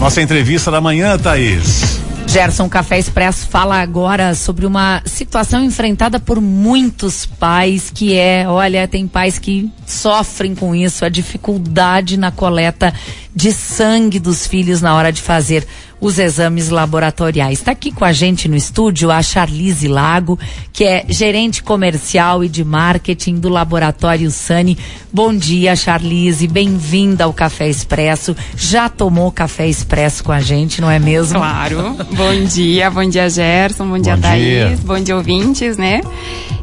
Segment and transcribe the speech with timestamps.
[0.00, 1.98] Nossa entrevista da manhã, Thaís.
[2.28, 8.86] Gerson Café Expresso fala agora sobre uma situação enfrentada por muitos pais, que é, olha,
[8.86, 12.94] tem pais que sofrem com isso, a dificuldade na coleta
[13.34, 15.66] de sangue dos filhos na hora de fazer
[16.00, 17.58] os exames laboratoriais.
[17.58, 20.38] Está aqui com a gente no estúdio a Charlize Lago,
[20.72, 24.78] que é gerente comercial e de marketing do Laboratório Sani.
[25.12, 28.36] Bom dia, Charlize, bem-vinda ao Café Expresso.
[28.56, 31.38] Já tomou café expresso com a gente, não é mesmo?
[31.38, 31.96] Claro.
[32.14, 34.78] bom dia, bom dia, Gerson, bom, bom dia, Thaís, dia.
[34.84, 36.00] bom dia, ouvintes, né?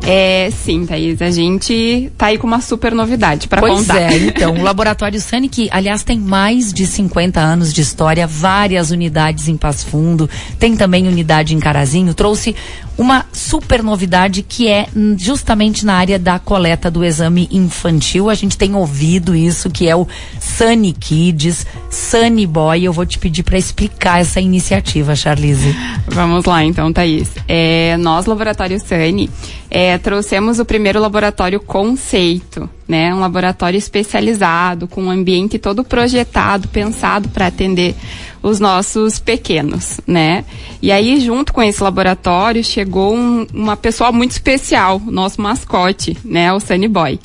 [0.05, 3.95] É, sim, Thaís, a gente tá aí com uma super novidade para contar.
[3.95, 8.27] Pois é, então, o Laboratório Sani, que aliás tem mais de 50 anos de história,
[8.27, 10.29] várias unidades em Passo Fundo,
[10.59, 12.55] tem também unidade em Carazinho, trouxe
[12.98, 18.30] uma super novidade que é justamente na área da coleta do exame infantil.
[18.30, 20.08] A gente tem ouvido isso, que é o
[20.40, 22.84] Sunny Kids, Sunny Boy.
[22.84, 25.76] Eu vou te pedir para explicar essa iniciativa, Charlize.
[26.08, 27.31] Vamos lá, então, Thaís.
[27.47, 29.30] É, nós, Laboratório Sunny,
[29.69, 33.14] é, trouxemos o primeiro laboratório conceito, né?
[33.14, 37.95] Um laboratório especializado, com um ambiente todo projetado, pensado para atender
[38.41, 40.45] os nossos pequenos, né?
[40.81, 46.52] E aí, junto com esse laboratório, chegou um, uma pessoa muito especial, nosso mascote, né?
[46.53, 47.19] O Sunny Boy.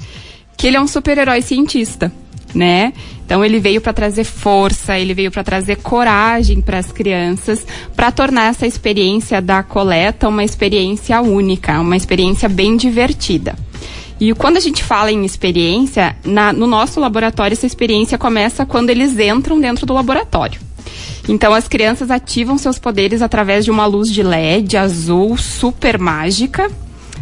[0.57, 2.13] Que ele é um super-herói cientista,
[2.55, 2.93] né?
[3.25, 8.11] Então ele veio para trazer força, ele veio para trazer coragem para as crianças, para
[8.11, 13.55] tornar essa experiência da coleta uma experiência única, uma experiência bem divertida.
[14.19, 18.91] E quando a gente fala em experiência, na, no nosso laboratório essa experiência começa quando
[18.91, 20.61] eles entram dentro do laboratório.
[21.29, 26.71] Então as crianças ativam seus poderes através de uma luz de LED azul super mágica,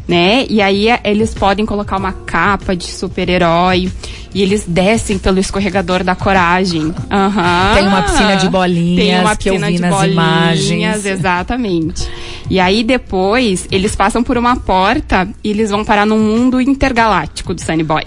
[0.06, 0.46] né?
[0.48, 3.90] E aí é, eles podem colocar uma capa de super-herói
[4.34, 6.82] e eles descem pelo escorregador da coragem.
[6.82, 7.74] Uhum.
[7.74, 11.06] Tem uma piscina de bolinhas Tem uma piscina que eu vi nas bolinhas, imagens.
[11.06, 12.08] Exatamente.
[12.48, 17.52] E aí depois eles passam por uma porta e eles vão parar num mundo intergaláctico
[17.52, 18.04] do Sunny Boy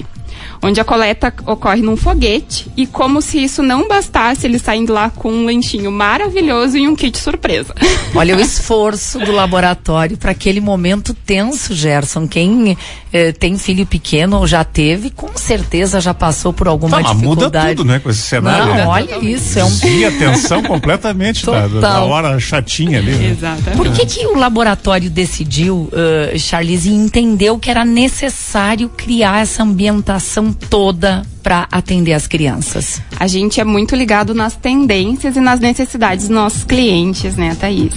[0.61, 5.09] onde a coleta ocorre num foguete e como se isso não bastasse, eles saem lá
[5.09, 7.73] com um lanchinho maravilhoso e um kit surpresa.
[8.13, 12.27] Olha o esforço do laboratório para aquele momento tenso, Gerson.
[12.27, 12.77] Quem
[13.11, 17.45] eh, tem filho pequeno ou já teve, com certeza já passou por alguma tá, dificuldade.
[17.45, 18.67] Muda tudo, né, com esse cenário.
[18.67, 18.85] Não, né?
[18.85, 23.11] olha isso, é um e atenção completamente da, da, hora chatinha ali.
[23.11, 23.29] Né?
[23.31, 23.77] Exatamente.
[23.77, 29.63] Por que que o laboratório decidiu, uh, Charlize, e entendeu que era necessário criar essa
[29.63, 33.01] ambientação toda para atender as crianças?
[33.19, 37.93] A gente é muito ligado nas tendências e nas necessidades dos nossos clientes, né, Thaís?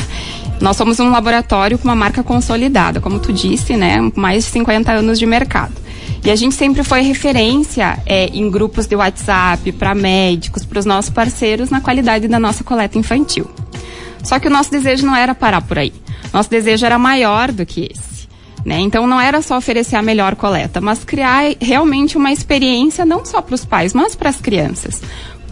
[0.60, 3.98] Nós somos um laboratório com uma marca consolidada, como tu disse, né?
[4.14, 5.74] Mais de 50 anos de mercado.
[6.24, 10.86] E a gente sempre foi referência é, em grupos de WhatsApp, para médicos, para os
[10.86, 13.46] nossos parceiros na qualidade da nossa coleta infantil.
[14.22, 15.92] Só que o nosso desejo não era parar por aí.
[16.32, 18.13] Nosso desejo era maior do que esse.
[18.64, 18.80] Né?
[18.80, 23.42] Então não era só oferecer a melhor coleta, mas criar realmente uma experiência não só
[23.42, 25.02] para os pais, mas para as crianças.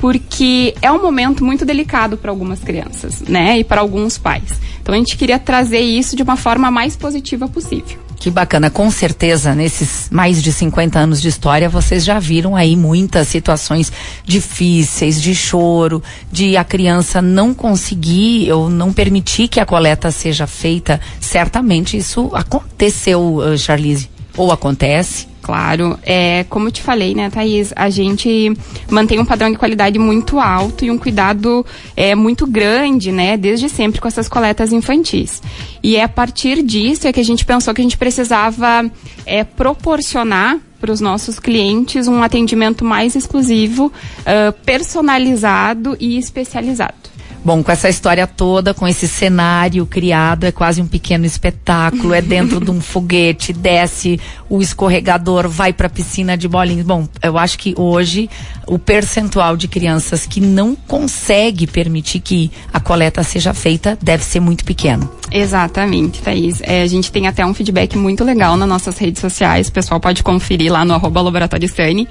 [0.00, 3.58] Porque é um momento muito delicado para algumas crianças, né?
[3.58, 4.50] E para alguns pais.
[4.80, 7.98] Então a gente queria trazer isso de uma forma mais positiva possível.
[8.22, 12.76] Que bacana, com certeza, nesses mais de 50 anos de história, vocês já viram aí
[12.76, 13.92] muitas situações
[14.24, 16.00] difíceis, de choro,
[16.30, 21.00] de a criança não conseguir ou não permitir que a coleta seja feita.
[21.18, 25.31] Certamente isso aconteceu, uh, Charlize, ou acontece.
[25.42, 28.56] Claro, é, como eu te falei, né, Thaís, a gente
[28.88, 31.66] mantém um padrão de qualidade muito alto e um cuidado
[31.96, 35.42] é, muito grande, né, desde sempre com essas coletas infantis.
[35.82, 38.88] E é a partir disso é que a gente pensou que a gente precisava
[39.26, 47.01] é, proporcionar para os nossos clientes um atendimento mais exclusivo, uh, personalizado e especializado.
[47.44, 52.14] Bom, com essa história toda, com esse cenário criado, é quase um pequeno espetáculo.
[52.14, 56.86] É dentro de um foguete, desce o escorregador, vai para a piscina de bolinhas.
[56.86, 58.30] Bom, eu acho que hoje
[58.66, 62.50] o percentual de crianças que não consegue permitir que
[62.82, 65.10] coleta seja feita deve ser muito pequeno.
[65.30, 66.60] Exatamente, Thaís.
[66.62, 69.68] É, a gente tem até um feedback muito legal nas nossas redes sociais.
[69.68, 72.06] O pessoal pode conferir lá no arroba Laboratório Sani.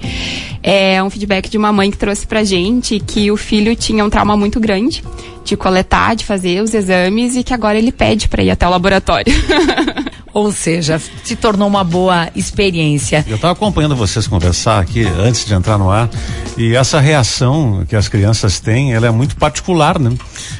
[0.62, 4.10] É um feedback de uma mãe que trouxe pra gente que o filho tinha um
[4.10, 5.04] trauma muito grande
[5.44, 8.70] de coletar, de fazer os exames e que agora ele pede para ir até o
[8.70, 9.32] laboratório.
[10.32, 13.24] Ou seja, se tornou uma boa experiência.
[13.28, 16.08] Eu estava acompanhando vocês conversar aqui antes de entrar no ar
[16.56, 20.12] e essa reação que as crianças têm, ela é muito particular, né?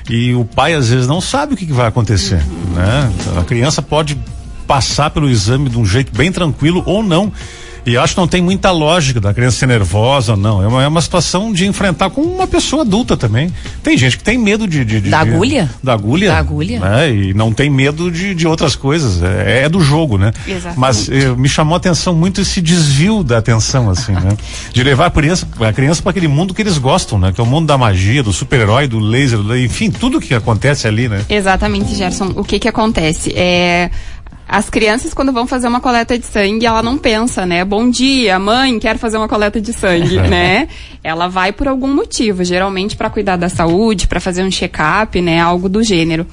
[0.09, 2.75] E o pai às vezes não sabe o que, que vai acontecer, uhum.
[2.75, 3.13] né?
[3.39, 4.19] A criança pode
[4.67, 7.33] passar pelo exame de um jeito bem tranquilo ou não.
[7.85, 10.63] E acho que não tem muita lógica da criança ser nervosa não.
[10.63, 13.53] É uma, é uma situação de enfrentar com uma pessoa adulta também.
[13.83, 14.85] Tem gente que tem medo de.
[14.85, 15.71] de, de da agulha?
[15.83, 16.31] Da agulha.
[16.31, 16.81] Da agulha.
[16.81, 17.11] Né?
[17.11, 19.23] E não tem medo de, de outras coisas.
[19.23, 20.33] É, é do jogo, né?
[20.47, 20.79] Exatamente.
[20.79, 24.37] Mas eh, me chamou a atenção muito esse desvio da atenção, assim, né?
[24.73, 27.33] De levar a criança, a criança para aquele mundo que eles gostam, né?
[27.33, 30.87] Que é o mundo da magia, do super-herói, do laser, do, enfim, tudo que acontece
[30.87, 31.25] ali, né?
[31.29, 32.33] Exatamente, Gerson.
[32.37, 33.33] O que que acontece?
[33.35, 33.91] É,
[34.53, 37.65] as crianças, quando vão fazer uma coleta de sangue, ela não pensa, né?
[37.65, 40.69] Bom dia, mãe, quero fazer uma coleta de sangue, né?
[41.03, 45.41] Ela vai por algum motivo, geralmente para cuidar da saúde, para fazer um check-up, né?
[45.41, 46.27] Algo do gênero.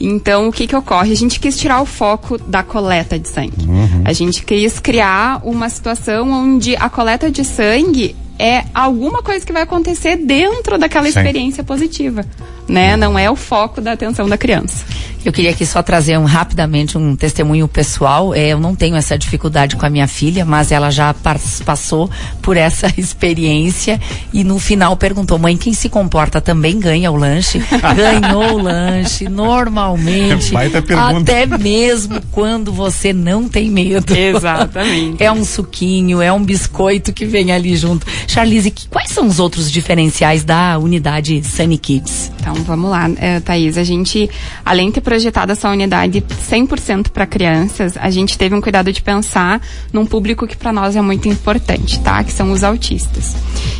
[0.00, 1.12] Então, o que que ocorre?
[1.12, 3.66] A gente quis tirar o foco da coleta de sangue.
[3.68, 4.04] Uhum.
[4.06, 9.52] A gente quis criar uma situação onde a coleta de sangue é alguma coisa que
[9.52, 11.10] vai acontecer dentro daquela Sim.
[11.10, 12.24] experiência positiva,
[12.68, 12.96] né?
[12.96, 14.84] Não é o foco da atenção da criança.
[15.24, 18.32] Eu queria aqui só trazer um, rapidamente um testemunho pessoal.
[18.32, 22.08] É, eu não tenho essa dificuldade com a minha filha, mas ela já pas- passou
[22.40, 24.00] por essa experiência
[24.32, 27.58] e no final perguntou: mãe, quem se comporta também ganha o lanche?
[27.96, 30.52] Ganhou o lanche, normalmente.
[30.86, 31.18] Pergunta.
[31.32, 34.14] Até mesmo quando você não tem medo.
[34.16, 35.16] Exatamente.
[35.26, 38.06] É um suquinho, é um biscoito que vem ali junto.
[38.28, 42.30] Charlize, que- quais são os outros diferenciais da unidade Sunny Kids?
[42.40, 43.78] Então vamos lá, eh, Thaís.
[43.78, 44.28] A gente,
[44.64, 49.02] além de ter projetado essa unidade 100% para crianças, a gente teve um cuidado de
[49.02, 49.60] pensar
[49.92, 52.22] num público que para nós é muito importante, tá?
[52.22, 53.34] Que são os autistas.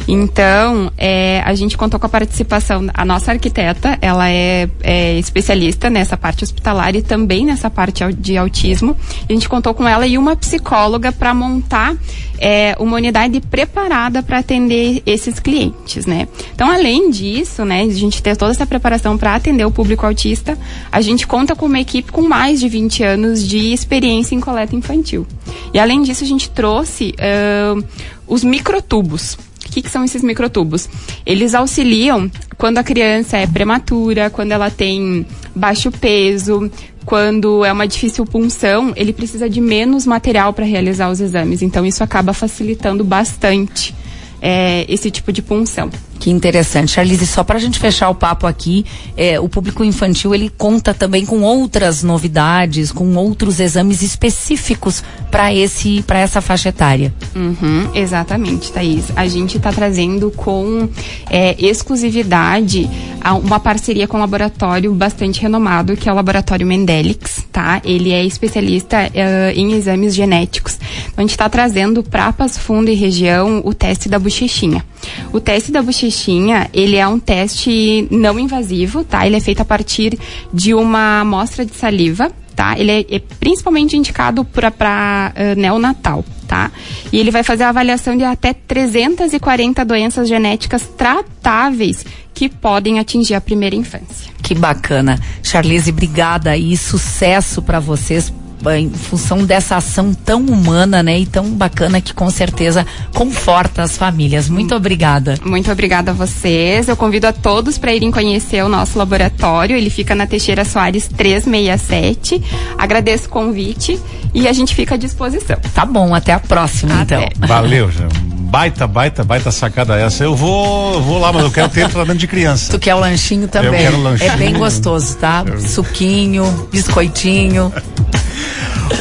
[0.08, 5.90] Então, eh, a gente contou com a participação, a nossa arquiteta, ela é, é especialista
[5.90, 8.96] nessa parte hospitalar e também nessa parte de autismo.
[9.28, 11.96] A gente contou com ela e uma psicóloga para montar
[12.38, 16.28] eh, uma unidade preparada para atender esses clientes, né?
[16.54, 20.58] Então, além disso, né, a gente ter toda essa preparação para atender o público autista,
[20.90, 24.74] a gente conta com uma equipe com mais de 20 anos de experiência em coleta
[24.74, 25.26] infantil.
[25.72, 27.82] E além disso, a gente trouxe ãh,
[28.26, 29.34] os microtubos.
[29.34, 30.88] O que, que são esses microtubos?
[31.24, 36.70] Eles auxiliam quando a criança é prematura, quando ela tem baixo peso,
[37.04, 41.62] quando é uma difícil punção, ele precisa de menos material para realizar os exames.
[41.62, 43.94] Então, isso acaba facilitando bastante
[44.40, 45.90] é, esse tipo de punção.
[46.18, 46.92] Que interessante.
[46.92, 48.84] Charlize, só para a gente fechar o papo aqui,
[49.16, 55.52] é, o público infantil ele conta também com outras novidades, com outros exames específicos para
[55.52, 57.14] esse, para essa faixa etária.
[57.34, 59.06] Uhum, exatamente, Thaís.
[59.14, 60.88] A gente está trazendo com
[61.30, 62.88] é, exclusividade
[63.34, 67.80] uma parceria com um laboratório bastante renomado, que é o Laboratório Mendelix, tá?
[67.84, 70.78] Ele é especialista eh, em exames genéticos.
[71.16, 74.84] A gente está trazendo para Passo Fundo e região o teste da bochechinha.
[75.32, 79.26] O teste da bochechinha, ele é um teste não invasivo, tá?
[79.26, 80.18] Ele é feito a partir
[80.52, 82.78] de uma amostra de saliva, tá?
[82.78, 86.70] Ele é, é principalmente indicado para neonatal, tá?
[87.10, 92.04] E ele vai fazer a avaliação de até 340 doenças genéticas tratáveis
[92.34, 94.30] que podem atingir a primeira infância.
[94.42, 95.18] Que bacana.
[95.42, 98.30] Charlize, obrigada e sucesso para vocês
[98.78, 103.96] em função dessa ação tão humana, né, e tão bacana que com certeza conforta as
[103.96, 104.48] famílias.
[104.48, 105.34] Muito obrigada.
[105.44, 106.88] Muito obrigada a vocês.
[106.88, 109.76] Eu convido a todos para irem conhecer o nosso laboratório.
[109.76, 112.42] Ele fica na Teixeira Soares 367.
[112.78, 114.00] Agradeço o convite
[114.34, 115.56] e a gente fica à disposição.
[115.74, 117.28] Tá bom, até a próxima Até.
[117.34, 117.48] então.
[117.48, 118.06] Valeu, já.
[118.46, 120.24] Baita, baita, baita sacada essa.
[120.24, 122.70] Eu vou, eu vou lá, mas eu quero ter tratamento de criança.
[122.70, 123.72] Tu quer o lanchinho também?
[123.72, 124.30] quero o lanchinho.
[124.30, 125.44] É bem gostoso, tá?
[125.58, 127.72] Suquinho, biscoitinho.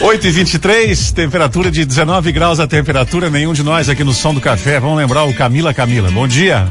[0.01, 3.29] 8 e 23 temperatura de 19 graus a temperatura.
[3.29, 4.79] Nenhum de nós aqui no som do café.
[4.79, 6.11] Vamos lembrar o Camila Camila.
[6.11, 6.69] Bom dia.